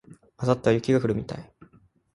[0.41, 1.53] 明後日は雪が降るみたい